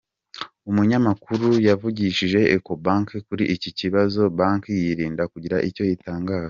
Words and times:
Umunyamakuru 0.69 1.47
yavugishije 1.67 2.39
Ecobank 2.55 3.09
kuri 3.27 3.43
iki 3.55 3.69
kibazo 3.79 4.21
banki 4.37 4.71
yirinda 4.83 5.23
kugira 5.33 5.57
icyo 5.69 5.83
itangaza. 5.97 6.39